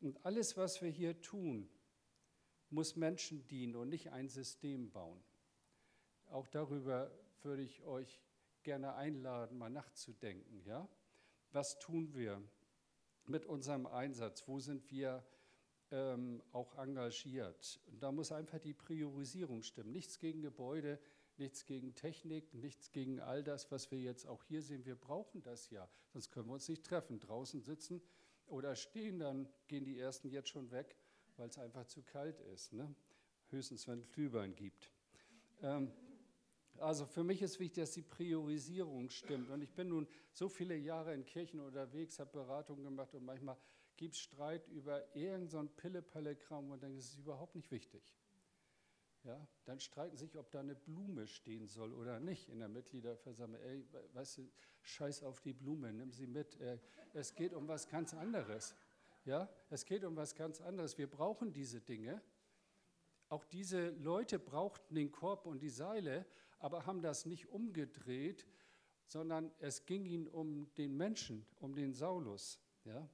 [0.01, 1.69] Und alles, was wir hier tun,
[2.69, 5.23] muss Menschen dienen und nicht ein System bauen.
[6.27, 7.11] Auch darüber
[7.43, 8.21] würde ich euch
[8.63, 10.63] gerne einladen, mal nachzudenken.
[10.65, 10.89] Ja?
[11.51, 12.41] Was tun wir
[13.27, 14.47] mit unserem Einsatz?
[14.47, 15.23] Wo sind wir
[15.91, 17.80] ähm, auch engagiert.
[17.88, 19.91] Und da muss einfach die Priorisierung stimmen.
[19.91, 21.00] Nichts gegen Gebäude,
[21.38, 24.86] nichts gegen Technik, nichts gegen all das, was wir jetzt auch hier sehen.
[24.86, 27.19] Wir brauchen das ja, sonst können wir uns nicht treffen.
[27.19, 28.02] Draußen sitzen
[28.48, 30.95] oder stehen, dann gehen die ersten jetzt schon weg,
[31.38, 32.74] weil es einfach zu kalt ist.
[32.74, 32.93] Ne?
[33.50, 34.91] Höchstens, wenn es Glühwein gibt.
[35.62, 35.91] Ähm,
[36.80, 39.50] also für mich ist wichtig, dass die Priorisierung stimmt.
[39.50, 43.58] Und ich bin nun so viele Jahre in Kirchen unterwegs, habe Beratungen gemacht und manchmal
[43.97, 48.15] gibt Streit über irgendein so Pille-Palle-Kram und ist es überhaupt nicht wichtig.
[49.23, 53.60] Ja, dann streiten sich, ob da eine Blume stehen soll oder nicht in der Mitgliederversammlung.
[53.60, 54.51] Ey, weißt du,
[54.84, 56.60] scheiß auf die Blume, nimm sie mit.
[56.62, 56.77] Äh,
[57.13, 58.75] es geht um was ganz anderes.
[59.23, 60.99] Ja, es geht um was ganz anderes.
[60.99, 62.21] Wir brauchen diese Dinge.
[63.29, 66.27] Auch diese Leute brauchten den Korb und die Seile,
[66.60, 68.45] aber haben das nicht umgedreht,
[69.08, 72.60] sondern es ging ihnen um den Menschen, um den Saulus.
[72.84, 73.10] Ja?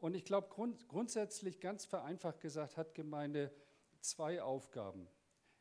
[0.00, 3.52] Und ich glaube, grund, grundsätzlich, ganz vereinfacht gesagt, hat Gemeinde
[4.00, 5.06] zwei Aufgaben.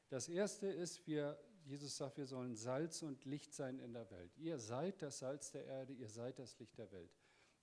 [0.08, 4.36] Das erste ist, wir, Jesus sagt, wir sollen Salz und Licht sein in der Welt.
[4.38, 7.12] Ihr seid das Salz der Erde, ihr seid das Licht der Welt.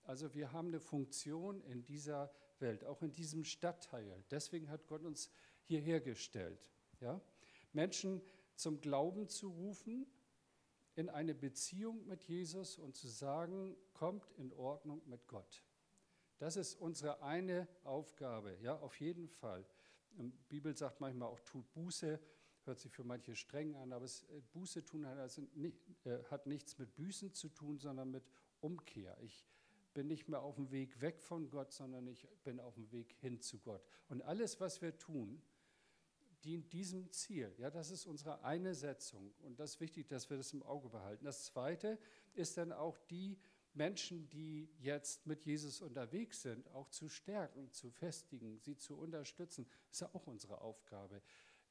[0.03, 4.23] Also wir haben eine Funktion in dieser Welt, auch in diesem Stadtteil.
[4.31, 5.31] Deswegen hat Gott uns
[5.63, 6.71] hierher gestellt.
[7.01, 7.21] Ja?
[7.73, 8.23] Menschen
[8.55, 10.07] zum Glauben zu rufen,
[10.95, 15.66] in eine Beziehung mit Jesus und zu sagen, kommt in Ordnung mit Gott.
[16.39, 19.65] Das ist unsere eine Aufgabe, ja, auf jeden Fall.
[20.11, 22.21] Die Bibel sagt manchmal auch, tut Buße,
[22.65, 26.23] hört sich für manche streng an, aber es, äh, Buße tun hat, also nicht, äh,
[26.25, 28.25] hat nichts mit Büßen zu tun, sondern mit
[28.61, 29.17] Umkehr.
[29.23, 29.47] Ich
[29.95, 33.15] bin nicht mehr auf dem Weg weg von Gott, sondern ich bin auf dem Weg
[33.21, 33.83] hin zu Gott.
[34.09, 35.43] Und alles, was wir tun,
[36.45, 37.55] dient diesem Ziel.
[37.59, 39.33] Ja, das ist unsere eine Setzung.
[39.43, 41.25] Und das ist wichtig, dass wir das im Auge behalten.
[41.25, 41.99] Das zweite
[42.35, 43.39] ist dann auch die
[43.77, 49.67] Menschen, die jetzt mit Jesus unterwegs sind, auch zu stärken, zu festigen, sie zu unterstützen.
[49.91, 51.23] Ist ja auch unsere Aufgabe.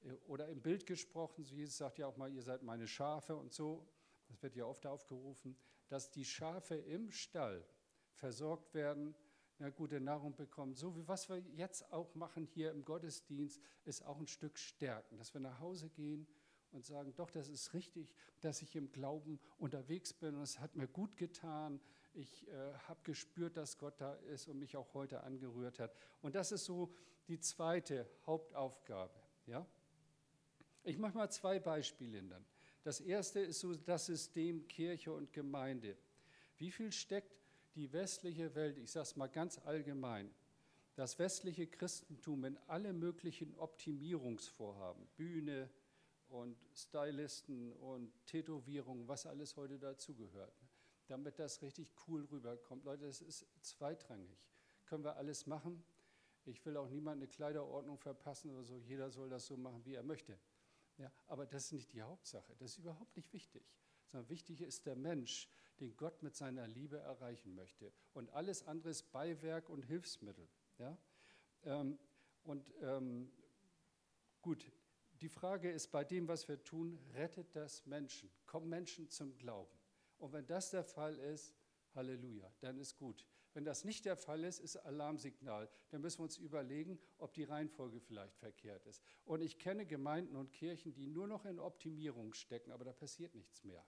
[0.04, 3.54] Äh, oder im Bild gesprochen, Jesus sagt ja auch mal, ihr seid meine Schafe und
[3.54, 3.88] so,
[4.28, 7.66] das wird ja oft aufgerufen, dass die Schafe im Stall
[8.14, 9.16] versorgt werden,
[9.60, 10.74] eine gute Nahrung bekommen.
[10.74, 15.18] So wie was wir jetzt auch machen hier im Gottesdienst, ist auch ein Stück stärken,
[15.18, 16.28] dass wir nach Hause gehen
[16.76, 20.76] und sagen, doch, das ist richtig, dass ich im Glauben unterwegs bin und es hat
[20.76, 21.80] mir gut getan.
[22.14, 25.96] Ich äh, habe gespürt, dass Gott da ist und mich auch heute angerührt hat.
[26.22, 26.94] Und das ist so
[27.28, 29.14] die zweite Hauptaufgabe.
[29.48, 29.66] Ja?
[30.84, 32.46] Ich mache mal zwei Beispiele dann.
[32.84, 35.98] Das erste ist so das System Kirche und Gemeinde.
[36.58, 37.40] Wie viel steckt
[37.76, 40.30] die westliche Welt, ich sage es mal ganz allgemein,
[40.96, 45.70] das westliche Christentum in alle möglichen Optimierungsvorhaben, Bühne,
[46.36, 50.70] und Stylisten und Tätowierungen, was alles heute dazugehört, ne?
[51.08, 52.84] damit das richtig cool rüberkommt.
[52.84, 54.38] Leute, das ist zweitrangig.
[54.86, 55.84] Können wir alles machen.
[56.46, 58.78] Ich will auch niemand eine Kleiderordnung verpassen oder so.
[58.78, 60.38] Jeder soll das so machen, wie er möchte.
[60.98, 62.54] Ja, aber das ist nicht die Hauptsache.
[62.58, 63.64] Das ist überhaupt nicht wichtig.
[64.08, 67.92] Sondern wichtig ist der Mensch, den Gott mit seiner Liebe erreichen möchte.
[68.14, 70.48] Und alles andere ist Beiwerk und Hilfsmittel.
[70.78, 70.98] Ja?
[71.64, 71.98] Ähm,
[72.44, 73.32] und ähm,
[74.42, 74.72] gut,
[75.22, 78.30] die Frage ist, bei dem, was wir tun, rettet das Menschen?
[78.46, 79.78] Kommen Menschen zum Glauben?
[80.18, 81.54] Und wenn das der Fall ist,
[81.94, 83.26] Halleluja, dann ist gut.
[83.54, 85.70] Wenn das nicht der Fall ist, ist Alarmsignal.
[85.90, 89.02] Dann müssen wir uns überlegen, ob die Reihenfolge vielleicht verkehrt ist.
[89.24, 93.34] Und ich kenne Gemeinden und Kirchen, die nur noch in Optimierung stecken, aber da passiert
[93.34, 93.86] nichts mehr.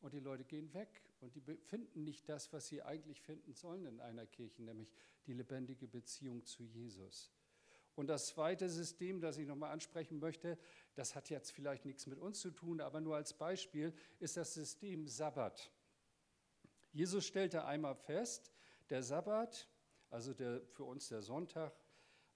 [0.00, 3.86] Und die Leute gehen weg und die finden nicht das, was sie eigentlich finden sollen
[3.86, 4.92] in einer Kirche, nämlich
[5.24, 7.32] die lebendige Beziehung zu Jesus.
[7.94, 10.58] Und das zweite System, das ich nochmal ansprechen möchte,
[10.94, 14.54] das hat jetzt vielleicht nichts mit uns zu tun, aber nur als Beispiel, ist das
[14.54, 15.70] System Sabbat.
[16.92, 18.52] Jesus stellte einmal fest,
[18.90, 19.68] der Sabbat,
[20.10, 21.72] also der, für uns der Sonntag,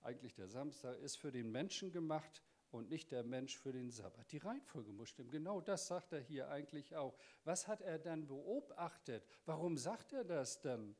[0.01, 4.31] eigentlich der Samstag, ist für den Menschen gemacht und nicht der Mensch für den Sabbat.
[4.31, 5.31] Die Reihenfolge muss stimmen.
[5.31, 7.17] Genau das sagt er hier eigentlich auch.
[7.45, 9.27] Was hat er dann beobachtet?
[9.45, 10.95] Warum sagt er das dann?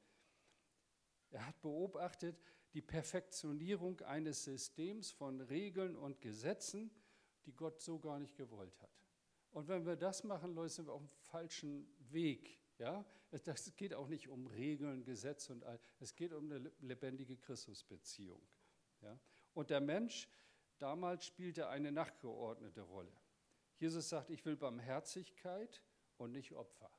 [1.31, 2.41] Er hat beobachtet,
[2.75, 6.91] die Perfektionierung eines Systems von Regeln und Gesetzen,
[7.47, 8.91] die Gott so gar nicht gewollt hat.
[9.51, 12.61] Und wenn wir das machen, Leute, sind wir auf dem falschen Weg.
[12.79, 13.05] Ja?
[13.31, 15.81] Es geht auch nicht um Regeln, Gesetze und all.
[15.99, 18.41] Es geht um eine lebendige Christusbeziehung.
[19.01, 19.19] Ja?
[19.55, 20.29] Und der Mensch
[20.79, 23.13] damals spielte eine nachgeordnete Rolle.
[23.79, 25.83] Jesus sagt, ich will Barmherzigkeit
[26.17, 26.91] und nicht Opfer.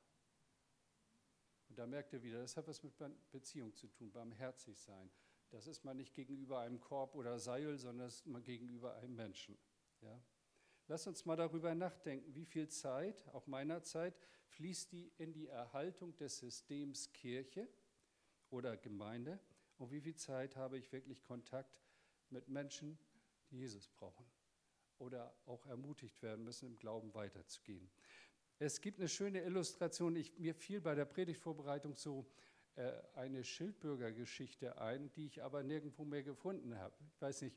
[1.68, 2.94] Und da merkt er wieder, das hat was mit
[3.30, 5.10] Beziehung zu tun, barmherzig sein.
[5.50, 9.16] Das ist man nicht gegenüber einem Korb oder Seil, sondern das ist man gegenüber einem
[9.16, 9.58] Menschen.
[10.00, 10.22] Ja?
[10.86, 15.46] Lass uns mal darüber nachdenken, wie viel Zeit, auch meiner Zeit, fließt die in die
[15.46, 17.68] Erhaltung des Systems Kirche
[18.50, 19.38] oder Gemeinde
[19.78, 21.80] und wie viel Zeit habe ich wirklich Kontakt
[22.30, 22.98] mit Menschen,
[23.50, 24.26] die Jesus brauchen
[24.98, 27.90] oder auch ermutigt werden müssen, im Glauben weiterzugehen.
[28.58, 32.26] Es gibt eine schöne Illustration, ich, mir fiel bei der Predigtvorbereitung so
[33.14, 36.94] eine Schildbürgergeschichte ein, die ich aber nirgendwo mehr gefunden habe.
[37.14, 37.56] Ich weiß nicht.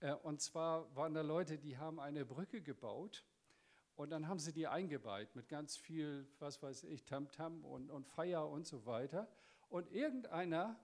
[0.00, 3.24] Äh, und zwar waren da Leute, die haben eine Brücke gebaut
[3.96, 7.90] und dann haben sie die eingeweiht mit ganz viel, was weiß ich, Tamtam -Tam und,
[7.90, 9.28] und Feier und so weiter.
[9.68, 10.78] Und irgendeiner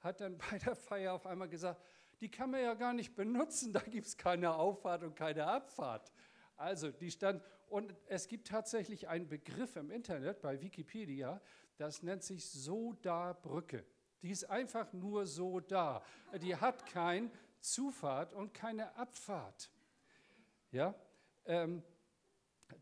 [0.00, 1.82] hat dann bei der Feier auf einmal gesagt,
[2.20, 6.12] die kann man ja gar nicht benutzen, da gibt es keine Auffahrt und keine Abfahrt.
[6.60, 11.40] Also die stand, und es gibt tatsächlich einen Begriff im Internet bei Wikipedia,
[11.78, 13.82] das nennt sich So-Da-Brücke.
[14.20, 16.02] Die ist einfach nur so da.
[16.42, 19.70] Die hat keine Zufahrt und keine Abfahrt.
[20.70, 20.94] Ja?
[21.46, 21.82] Ähm,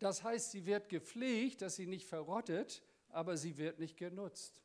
[0.01, 4.61] das heißt, sie wird gepflegt, dass sie nicht verrottet, aber sie wird nicht genutzt.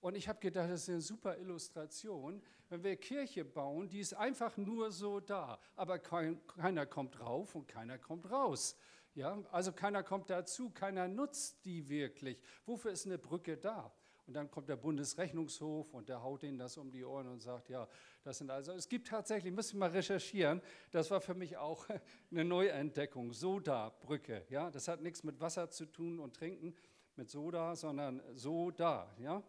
[0.00, 2.42] Und ich habe gedacht, das ist eine super Illustration.
[2.68, 7.54] Wenn wir Kirche bauen, die ist einfach nur so da, aber kein, keiner kommt rauf
[7.54, 8.76] und keiner kommt raus.
[9.14, 12.40] Ja, also keiner kommt dazu, keiner nutzt die wirklich.
[12.64, 13.92] Wofür ist eine Brücke da?
[14.26, 17.68] Und dann kommt der Bundesrechnungshof und der haut denen das um die Ohren und sagt,
[17.68, 17.88] ja,
[18.22, 21.84] das sind also, es gibt tatsächlich, müssen wir mal recherchieren, das war für mich auch
[22.30, 24.46] eine Neuentdeckung, Soda-Brücke.
[24.48, 26.76] Ja, das hat nichts mit Wasser zu tun und Trinken,
[27.16, 29.12] mit Soda, sondern so da.
[29.18, 29.42] Ja?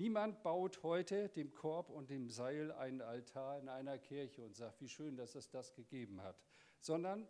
[0.00, 4.80] Niemand baut heute dem Korb und dem Seil einen Altar in einer Kirche und sagt,
[4.80, 6.42] wie schön, dass es das gegeben hat,
[6.80, 7.28] sondern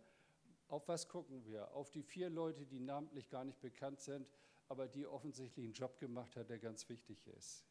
[0.69, 1.73] auf was gucken wir?
[1.73, 4.25] Auf die vier Leute, die namentlich gar nicht bekannt sind,
[4.69, 7.65] aber die offensichtlich einen Job gemacht hat, der ganz wichtig ist.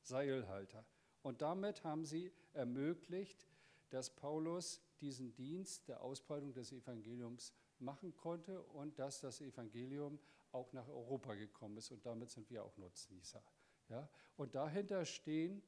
[0.00, 0.86] Seilhalter.
[1.20, 3.46] Und damit haben sie ermöglicht,
[3.90, 10.18] dass Paulus diesen Dienst der Ausbreitung des Evangeliums machen konnte und dass das Evangelium
[10.50, 11.90] auch nach Europa gekommen ist.
[11.90, 13.42] Und damit sind wir auch Nutznießer.
[13.90, 14.08] Ja?
[14.36, 15.62] Und dahinter stehen,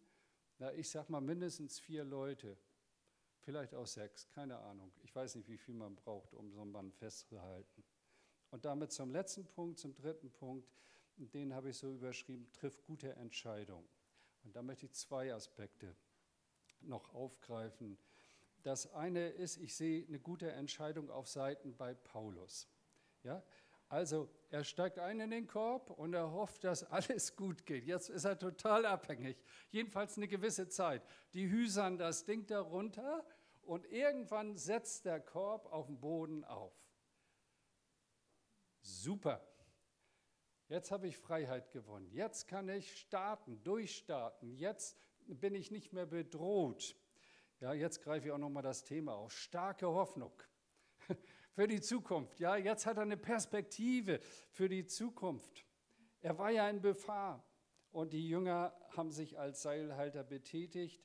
[0.59, 2.57] na, ich sag mal, mindestens vier Leute,
[3.41, 4.93] vielleicht auch sechs, keine Ahnung.
[5.03, 7.85] Ich weiß nicht, wie viel man braucht, um so einen Mann festzuhalten.
[8.51, 10.69] Und damit zum letzten Punkt, zum dritten Punkt,
[11.17, 13.89] den habe ich so überschrieben, trifft gute Entscheidungen.
[14.45, 15.95] Und da möchte ich zwei Aspekte
[16.81, 17.99] noch aufgreifen.
[18.63, 22.69] Das eine ist, ich sehe eine gute Entscheidung auf Seiten bei Paulus.
[23.23, 23.43] Ja?
[23.93, 27.85] Also er steigt ein in den Korb und er hofft, dass alles gut geht.
[27.85, 29.37] Jetzt ist er total abhängig,
[29.71, 31.03] jedenfalls eine gewisse Zeit.
[31.35, 33.23] Die hüsern das Ding darunter
[33.61, 36.73] und irgendwann setzt der Korb auf dem Boden auf.
[38.81, 39.47] Super.
[40.69, 42.11] Jetzt habe ich Freiheit gewonnen.
[42.13, 44.55] Jetzt kann ich starten, durchstarten.
[44.55, 46.97] Jetzt bin ich nicht mehr bedroht.
[47.61, 49.33] Ja, jetzt greife ich auch noch mal das Thema auf.
[49.33, 50.33] Starke Hoffnung
[51.53, 52.41] für die Zukunft.
[52.41, 55.67] Ja, jetzt hat er eine Perspektive für die Zukunft.
[56.21, 57.45] Er war ja in Befahr
[57.91, 61.03] und die Jünger haben sich als Seilhalter betätigt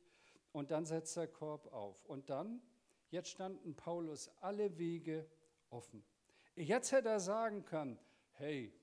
[0.51, 2.05] und dann setzt der Korb auf.
[2.05, 2.61] Und dann,
[3.09, 5.29] jetzt standen Paulus alle Wege
[5.69, 6.03] offen.
[6.55, 7.99] Jetzt hätte er sagen können,
[8.31, 8.73] hey,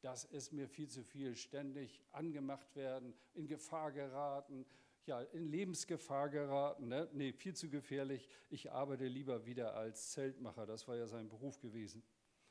[0.00, 4.66] das ist mir viel zu viel, ständig angemacht werden, in Gefahr geraten,
[5.06, 6.88] ja, in Lebensgefahr geraten.
[6.88, 7.08] Ne?
[7.12, 8.28] Nee, viel zu gefährlich.
[8.48, 10.66] Ich arbeite lieber wieder als Zeltmacher.
[10.66, 12.02] Das war ja sein Beruf gewesen,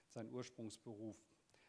[0.08, 1.18] sein Ursprungsberuf.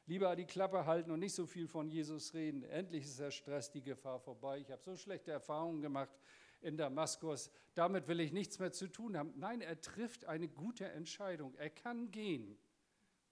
[0.07, 2.65] Lieber die Klappe halten und nicht so viel von Jesus reden.
[2.65, 4.59] Endlich ist der Stress, die Gefahr vorbei.
[4.59, 6.19] Ich habe so schlechte Erfahrungen gemacht
[6.61, 7.51] in Damaskus.
[7.75, 9.33] Damit will ich nichts mehr zu tun haben.
[9.37, 11.55] Nein, er trifft eine gute Entscheidung.
[11.55, 12.59] Er kann gehen,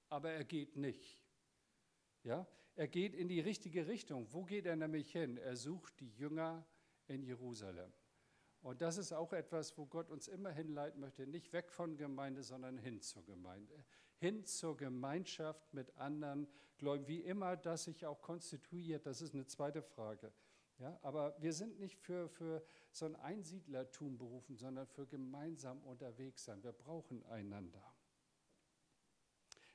[0.08, 1.24] aber er geht nicht.
[2.22, 2.46] Ja?
[2.76, 4.32] Er geht in die richtige Richtung.
[4.32, 5.37] Wo geht er nämlich hin?
[5.37, 6.64] Er sucht die Jünger
[7.08, 7.92] in Jerusalem.
[8.60, 12.42] Und das ist auch etwas, wo Gott uns immer hinleiten möchte, nicht weg von Gemeinde,
[12.42, 13.84] sondern hin zur Gemeinde,
[14.18, 19.46] hin zur Gemeinschaft mit anderen Gläubigen, wie immer das sich auch konstituiert, das ist eine
[19.46, 20.32] zweite Frage.
[20.78, 26.44] Ja, aber wir sind nicht für, für so ein Einsiedlertum berufen, sondern für gemeinsam unterwegs
[26.44, 26.62] sein.
[26.62, 27.82] Wir brauchen einander.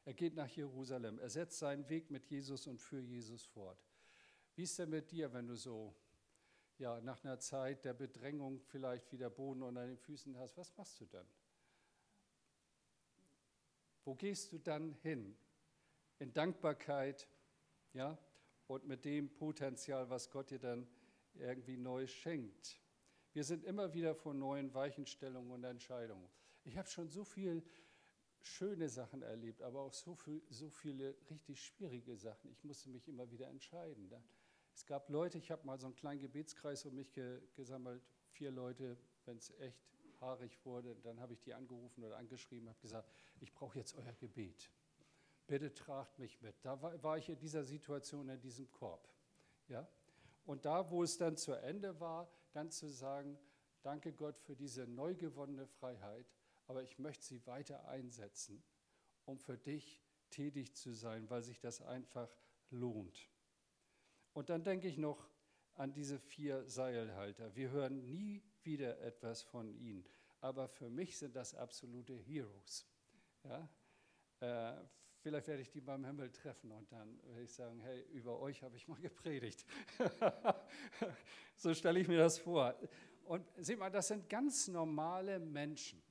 [0.05, 3.85] Er geht nach Jerusalem, er setzt seinen Weg mit Jesus und für Jesus fort.
[4.55, 5.95] Wie ist denn mit dir, wenn du so
[6.83, 10.99] ja, nach einer Zeit der Bedrängung vielleicht wieder Boden unter den Füßen hast, was machst
[10.99, 11.25] du dann?
[14.03, 15.33] Wo gehst du dann hin?
[16.19, 17.29] In Dankbarkeit,
[17.93, 18.17] ja,
[18.67, 20.85] und mit dem Potenzial, was Gott dir dann
[21.35, 22.81] irgendwie neu schenkt.
[23.31, 26.27] Wir sind immer wieder vor neuen Weichenstellungen und Entscheidungen.
[26.65, 27.63] Ich habe schon so viele
[28.41, 32.51] schöne Sachen erlebt, aber auch so, viel, so viele richtig schwierige Sachen.
[32.51, 34.09] Ich musste mich immer wieder entscheiden.
[34.73, 38.51] Es gab Leute, ich habe mal so einen kleinen Gebetskreis um mich ge gesammelt, vier
[38.51, 39.79] Leute, wenn es echt
[40.19, 43.09] haarig wurde, dann habe ich die angerufen oder angeschrieben, habe gesagt,
[43.39, 44.71] ich brauche jetzt euer Gebet.
[45.47, 46.55] Bitte tragt mich mit.
[46.63, 49.09] Da war, war, ich in dieser Situation, in diesem Korb.
[49.67, 49.87] Ja?
[50.45, 53.37] Und da, wo es dann zu Ende war, dann zu sagen,
[53.81, 56.31] danke Gott für diese neu gewonnene Freiheit,
[56.67, 58.63] aber ich möchte sie weiter einsetzen,
[59.25, 62.33] um für dich tätig zu sein, weil sich das einfach
[62.69, 63.29] lohnt.
[64.33, 65.29] Und dann denke ich noch
[65.75, 67.55] an diese vier Seilhalter.
[67.55, 70.05] Wir hören nie wieder etwas von ihnen,
[70.41, 72.87] aber für mich sind das absolute Heroes.
[73.43, 73.69] Ja?
[74.39, 74.85] Äh,
[75.19, 78.61] vielleicht werde ich die beim Himmel treffen und dann werde ich sagen, hey, über euch
[78.63, 79.65] habe ich mal gepredigt.
[81.55, 82.75] so stelle ich mir das vor.
[83.25, 86.01] Und seht mal, das sind ganz normale Menschen.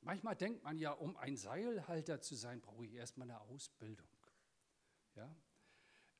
[0.00, 4.08] Manchmal denkt man ja, um ein Seilhalter zu sein, brauche ich erstmal eine Ausbildung.
[5.14, 5.34] Ja?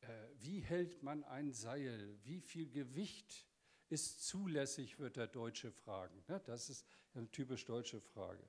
[0.06, 2.16] Äh, wie hält man ein Seil?
[2.24, 3.46] Wie viel Gewicht
[3.88, 6.22] ist zulässig, wird der Deutsche fragen.
[6.28, 6.40] Ne?
[6.44, 8.42] Das ist eine typisch deutsche Frage.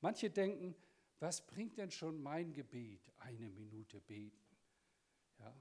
[0.00, 0.74] Manche denken,
[1.18, 3.10] was bringt denn schon mein Gebet?
[3.16, 4.56] Eine Minute beten.
[5.38, 5.54] Ja?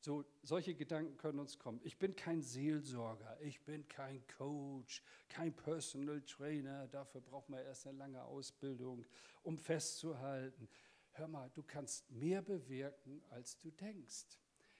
[0.00, 1.80] So, solche Gedanken können uns kommen.
[1.82, 6.86] Ich bin kein Seelsorger, ich bin kein Coach, kein Personal Trainer.
[6.86, 9.04] Dafür braucht man erst eine lange Ausbildung,
[9.42, 10.68] um festzuhalten
[11.18, 14.38] hör mal, du kannst mehr bewirken, als du denkst.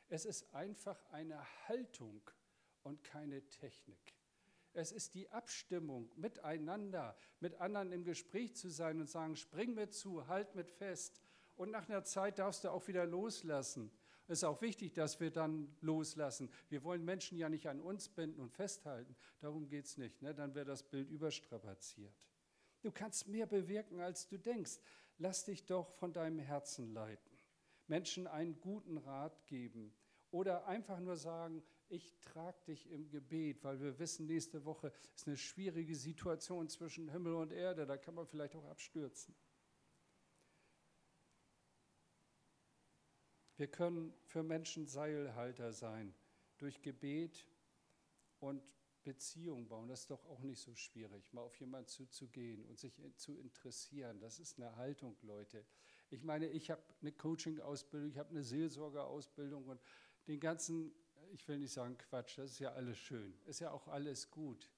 [0.09, 2.23] Es ist einfach eine Haltung
[2.83, 4.15] und keine Technik.
[4.73, 9.91] Es ist die Abstimmung miteinander, mit anderen im Gespräch zu sein und sagen, spring mir
[9.91, 11.21] zu, halt mit fest
[11.57, 13.91] Und nach einer Zeit darfst du auch wieder loslassen.
[14.29, 16.51] Es ist auch wichtig, dass wir dann loslassen.
[16.69, 19.17] Wir wollen Menschen ja nicht an uns binden und festhalten.
[19.41, 20.23] Darum geht es nicht.
[20.23, 20.35] Ne?
[20.35, 22.15] Dann wäre das Bild überstrapaziert.
[22.83, 24.79] Du kannst mehr bewirken, als du denkst.
[25.19, 27.39] Lass dich doch von deinem Herzen leiten.
[27.89, 29.93] Menschen einen guten Rat geben
[30.31, 35.27] oder einfach nur sagen, ich trage dich im Gebet, weil wir wissen, nächste Woche ist
[35.27, 39.35] eine schwierige Situation zwischen Himmel und Erde, da kann man vielleicht auch abstürzen.
[43.57, 46.15] Wir können für Menschen Seilhalter sein
[46.59, 47.45] durch Gebet
[48.39, 48.63] und
[49.09, 49.89] Beziehung bauen.
[49.89, 54.21] Das ist doch auch nicht so schwierig, mal auf jemanden zuzugehen und sich zu interessieren.
[54.21, 55.65] Das ist eine Haltung, Leute.
[56.11, 59.81] Ich meine, ich habe eine Coaching-Ausbildung, ich habe eine Seelsorger-Ausbildung und
[60.27, 60.93] den ganzen,
[61.33, 64.71] ich will nicht sagen Quatsch, das ist ja alles schön, ist ja auch alles gut.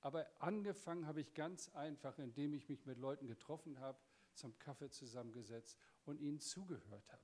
[0.00, 3.98] Aber angefangen habe ich ganz einfach, indem ich mich mit Leuten getroffen habe,
[4.34, 7.22] zum Kaffee zusammengesetzt und ihnen zugehört habe.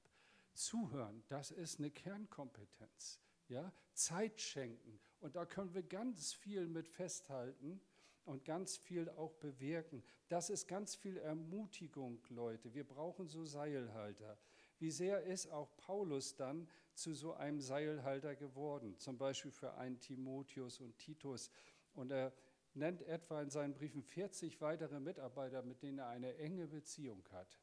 [0.55, 3.21] Zuhören, das ist eine Kernkompetenz.
[3.47, 3.73] Ja?
[3.94, 5.01] Zeit schenken.
[5.21, 7.81] Und da können wir ganz viel mit festhalten
[8.25, 10.03] und ganz viel auch bewirken.
[10.29, 12.75] Das ist ganz viel Ermutigung, Leute.
[12.75, 14.39] Wir brauchen so Seilhalter.
[14.79, 19.99] Wie sehr ist auch Paulus dann zu so einem Seilhalter geworden, zum Beispiel für einen
[19.99, 21.51] Timotheus und Titus.
[21.95, 22.33] Und er
[22.75, 27.59] nennt etwa in seinen Briefen 40 weitere Mitarbeiter, mit denen er eine enge Beziehung hat.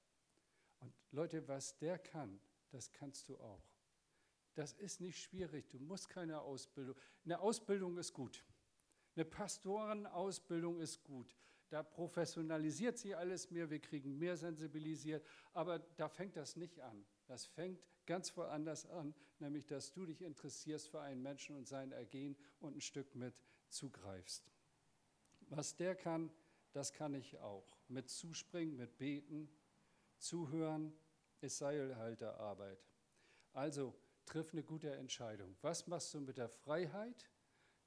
[0.79, 2.39] Und Leute, was der kann,
[2.71, 3.74] das kannst du auch.
[4.55, 6.95] Das ist nicht schwierig, du musst keine Ausbildung.
[7.25, 8.43] Eine Ausbildung ist gut.
[9.15, 11.35] Eine Pastorenausbildung ist gut.
[11.69, 17.05] Da professionalisiert sie alles mehr, wir kriegen mehr sensibilisiert, aber da fängt das nicht an.
[17.27, 21.91] Das fängt ganz woanders an, nämlich dass du dich interessierst für einen Menschen und sein
[21.91, 23.33] Ergehen und ein Stück mit
[23.67, 24.51] zugreifst.
[25.49, 26.31] Was der kann,
[26.71, 27.77] das kann ich auch.
[27.87, 29.49] Mit Zuspringen, mit Beten,
[30.17, 30.93] Zuhören,
[31.41, 32.79] ist Seilhalterarbeit.
[33.53, 35.55] Also triff eine gute Entscheidung.
[35.61, 37.29] Was machst du mit der Freiheit,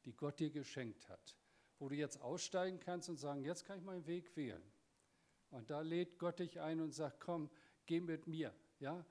[0.04, 1.36] die Gott dir geschenkt hat?
[1.78, 4.62] Wo du jetzt aussteigen kannst und sagen, jetzt kann ich meinen Weg wählen.
[5.50, 7.50] Und da lädt Gott dich ein und sagt, komm,
[7.86, 8.52] geh mit mir.
[8.80, 9.04] Ja?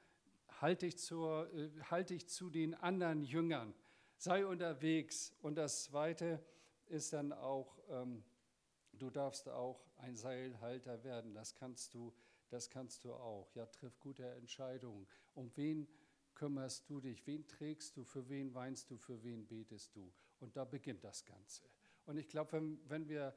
[0.61, 3.73] Halt, dich äh, halt dich zu den anderen Jüngern.
[4.17, 5.33] Sei unterwegs.
[5.41, 6.43] Und das Zweite
[6.87, 8.23] ist dann auch, ähm,
[8.93, 11.33] du darfst auch ein Seilhalter werden.
[11.33, 12.13] Das kannst du
[12.49, 13.53] das kannst du auch.
[13.55, 15.07] Ja, triff gute Entscheidungen.
[15.33, 15.87] Um wen
[16.37, 17.25] kümmerst du dich?
[17.25, 18.03] Wen trägst du?
[18.03, 18.97] Für wen weinst du?
[18.97, 20.13] Für wen betest du?
[20.39, 21.63] Und da beginnt das Ganze.
[22.05, 23.35] Und ich glaube, wenn, wenn wir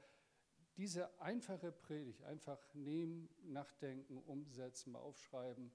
[0.77, 5.73] diese einfache Predigt einfach nehmen, nachdenken, umsetzen, aufschreiben,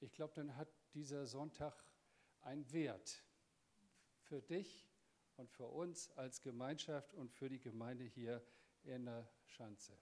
[0.00, 1.84] ich glaube, dann hat dieser Sonntag
[2.40, 3.22] einen Wert
[4.22, 4.88] für dich
[5.36, 8.42] und für uns als Gemeinschaft und für die Gemeinde hier
[8.82, 9.92] in der Schanze.